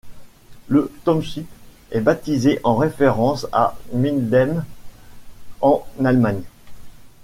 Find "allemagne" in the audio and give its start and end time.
6.03-6.41